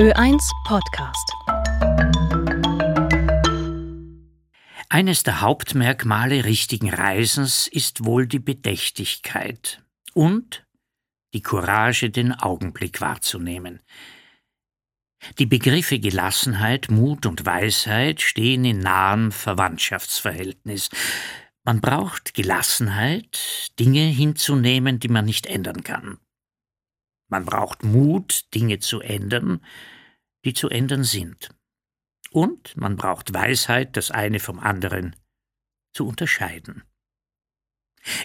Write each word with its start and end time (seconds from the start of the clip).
Ö1 0.00 0.50
Podcast. 0.64 1.30
Eines 4.88 5.24
der 5.24 5.42
Hauptmerkmale 5.42 6.46
richtigen 6.46 6.88
Reisens 6.88 7.66
ist 7.66 8.06
wohl 8.06 8.26
die 8.26 8.38
Bedächtigkeit 8.38 9.82
und 10.14 10.64
die 11.34 11.42
Courage, 11.42 12.08
den 12.08 12.32
Augenblick 12.32 13.02
wahrzunehmen. 13.02 13.82
Die 15.38 15.44
Begriffe 15.44 15.98
Gelassenheit, 15.98 16.90
Mut 16.90 17.26
und 17.26 17.44
Weisheit 17.44 18.22
stehen 18.22 18.64
in 18.64 18.78
nahem 18.78 19.32
Verwandtschaftsverhältnis. 19.32 20.88
Man 21.62 21.82
braucht 21.82 22.32
Gelassenheit, 22.32 23.70
Dinge 23.78 24.06
hinzunehmen, 24.06 24.98
die 24.98 25.08
man 25.08 25.26
nicht 25.26 25.44
ändern 25.44 25.84
kann. 25.84 26.16
Man 27.30 27.44
braucht 27.44 27.82
Mut, 27.84 28.52
Dinge 28.54 28.80
zu 28.80 29.00
ändern, 29.00 29.64
die 30.44 30.52
zu 30.52 30.68
ändern 30.68 31.04
sind. 31.04 31.50
Und 32.30 32.76
man 32.76 32.96
braucht 32.96 33.32
Weisheit, 33.32 33.96
das 33.96 34.10
eine 34.10 34.40
vom 34.40 34.58
anderen 34.58 35.16
zu 35.92 36.06
unterscheiden. 36.06 36.84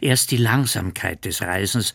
Erst 0.01 0.31
die 0.31 0.37
Langsamkeit 0.37 1.25
des 1.25 1.41
Reisens 1.41 1.93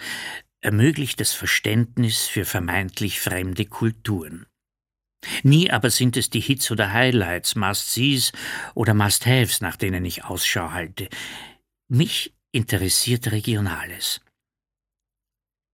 ermöglicht 0.60 1.20
das 1.20 1.32
Verständnis 1.32 2.26
für 2.26 2.44
vermeintlich 2.44 3.20
fremde 3.20 3.66
Kulturen. 3.66 4.46
Nie 5.42 5.70
aber 5.70 5.90
sind 5.90 6.16
es 6.16 6.30
die 6.30 6.40
Hits 6.40 6.70
oder 6.70 6.92
Highlights, 6.92 7.54
Must-Sees 7.54 8.32
oder 8.74 8.94
Must-Haves, 8.94 9.60
nach 9.60 9.76
denen 9.76 10.04
ich 10.04 10.24
Ausschau 10.24 10.70
halte. 10.70 11.08
Mich 11.88 12.34
interessiert 12.52 13.30
Regionales. 13.30 14.20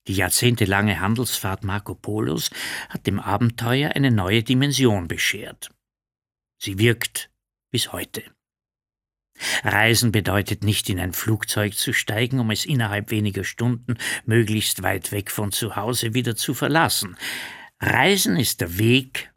Die 0.09 0.15
jahrzehntelange 0.15 1.01
Handelsfahrt 1.01 1.65
Marco 1.65 1.95
Polos 1.95 2.51
hat 2.89 3.07
dem 3.07 3.19
Abenteuer 3.19 3.91
eine 3.91 4.11
neue 4.11 4.43
Dimension 4.43 5.09
beschert. 5.09 5.71
Sie 6.59 6.79
wirkt 6.79 7.31
bis 7.71 7.93
heute. 7.93 8.23
Reisen 9.65 10.13
bedeutet 10.13 10.65
nicht 10.65 10.89
in 10.89 10.99
ein 10.99 11.13
Flugzeug 11.13 11.75
zu 11.75 11.93
steigen, 11.93 12.39
um 12.39 12.51
es 12.51 12.65
innerhalb 12.65 13.11
weniger 13.11 13.45
Stunden 13.45 13.99
möglichst 14.25 14.83
weit 14.83 15.13
weg 15.13 15.31
von 15.31 15.53
zu 15.53 15.77
Hause 15.77 16.15
wieder 16.15 16.37
zu 16.37 16.55
verlassen. 16.55 17.17
Reisen 17.81 18.37
ist 18.37 18.61
der 18.61 18.79
Weg 18.79 19.33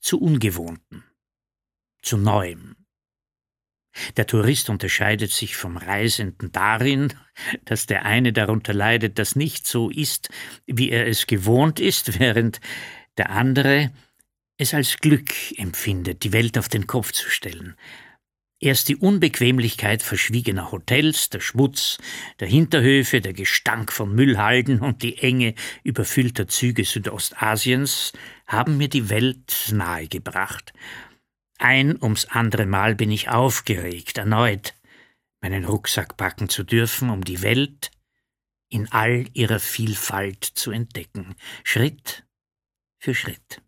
zu 0.00 0.20
Ungewohnten, 0.20 1.04
zu 2.00 2.16
Neuem. 2.16 2.83
Der 4.16 4.26
Tourist 4.26 4.70
unterscheidet 4.70 5.30
sich 5.30 5.56
vom 5.56 5.76
Reisenden 5.76 6.52
darin, 6.52 7.12
dass 7.64 7.86
der 7.86 8.04
eine 8.04 8.32
darunter 8.32 8.74
leidet, 8.74 9.18
dass 9.18 9.36
nicht 9.36 9.66
so 9.66 9.90
ist, 9.90 10.28
wie 10.66 10.90
er 10.90 11.06
es 11.06 11.26
gewohnt 11.26 11.80
ist, 11.80 12.18
während 12.18 12.60
der 13.16 13.30
andere 13.30 13.92
es 14.56 14.74
als 14.74 14.98
Glück 14.98 15.32
empfindet, 15.56 16.22
die 16.24 16.32
Welt 16.32 16.58
auf 16.58 16.68
den 16.68 16.86
Kopf 16.86 17.12
zu 17.12 17.28
stellen. 17.28 17.76
Erst 18.60 18.88
die 18.88 18.96
Unbequemlichkeit 18.96 20.02
verschwiegener 20.02 20.70
Hotels, 20.70 21.28
der 21.28 21.40
Schmutz 21.40 21.98
der 22.40 22.48
Hinterhöfe, 22.48 23.20
der 23.20 23.32
Gestank 23.32 23.92
von 23.92 24.14
Müllhalden 24.14 24.80
und 24.80 25.02
die 25.02 25.18
Enge 25.18 25.54
überfüllter 25.82 26.48
Züge 26.48 26.84
Südostasiens 26.84 28.12
haben 28.46 28.78
mir 28.78 28.88
die 28.88 29.10
Welt 29.10 29.70
nahegebracht. 29.72 30.72
Ein 31.58 32.00
ums 32.02 32.26
andere 32.26 32.66
Mal 32.66 32.94
bin 32.94 33.10
ich 33.10 33.28
aufgeregt, 33.28 34.18
erneut 34.18 34.74
meinen 35.40 35.66
Rucksack 35.66 36.16
packen 36.16 36.48
zu 36.48 36.64
dürfen, 36.64 37.10
um 37.10 37.22
die 37.22 37.42
Welt 37.42 37.90
in 38.70 38.90
all 38.90 39.26
ihrer 39.34 39.60
Vielfalt 39.60 40.42
zu 40.42 40.70
entdecken, 40.70 41.36
Schritt 41.64 42.24
für 42.98 43.14
Schritt. 43.14 43.60